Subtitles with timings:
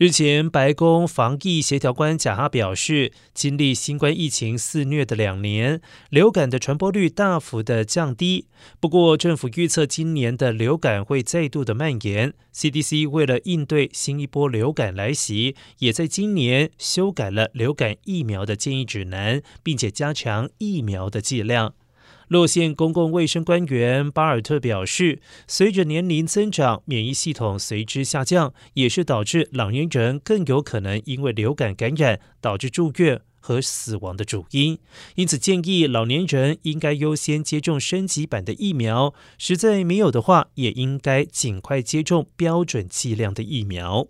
[0.00, 8.46] 日前，白宫防疫协调官贾哈表示，经历新冠疫情肆虐的两年，流感的传播率大幅的降低。
[8.80, 12.32] 不过，政府预测今年的流感会再度的蔓延。
[12.54, 21.74] CDC 为了应对新一波流感来袭，也在今年修改了流感疫苗的建议指南，并且加强疫苗的剂量。
[22.30, 34.78] 洛县公共卫生官员巴尔特表示，随着年龄增长，免疫系统随之下降，也是导致老年人更有可能因为流感感染导致住院和死亡的主因。
[35.16, 44.06] 因此，建议老年人应该优先接种升级版的疫苗，实在没有的话，也应该尽快接种标准剂量的疫苗。